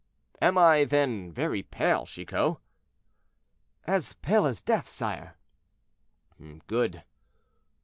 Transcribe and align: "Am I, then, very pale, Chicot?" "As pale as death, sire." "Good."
"Am 0.41 0.57
I, 0.57 0.83
then, 0.83 1.31
very 1.31 1.61
pale, 1.61 2.07
Chicot?" 2.07 2.57
"As 3.85 4.13
pale 4.13 4.47
as 4.47 4.59
death, 4.59 4.87
sire." 4.87 5.35
"Good." 6.65 7.03